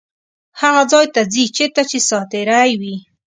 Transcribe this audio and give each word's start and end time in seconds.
هغه 0.61 0.83
ځای 0.91 1.05
ته 1.13 1.21
ځي 1.31 1.43
چیرته 1.55 1.81
چې 1.89 1.97
ساعتېرۍ 2.09 2.71
وي. 2.81 2.95